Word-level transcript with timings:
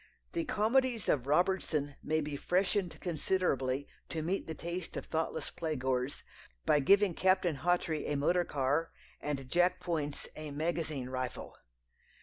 The 0.31 0.45
comedies 0.45 1.07
of 1.07 1.27
Robertson 1.27 1.95
may 2.01 2.21
be 2.21 2.35
"freshened" 2.35 2.99
considerably 3.01 3.87
to 4.09 4.23
meet 4.23 4.47
the 4.47 4.55
taste 4.55 4.97
of 4.97 5.05
thoughtless 5.05 5.51
play 5.51 5.75
goers, 5.75 6.23
by 6.65 6.79
giving 6.79 7.13
Captain 7.13 7.57
Hawtrey 7.57 8.07
a 8.07 8.15
motor 8.17 8.43
car 8.43 8.91
and 9.21 9.47
Jack 9.47 9.79
Poyntz 9.79 10.27
a 10.35 10.49
magazine 10.49 11.09
rifle. 11.09 11.55